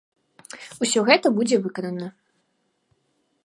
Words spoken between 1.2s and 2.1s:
будзе выканана.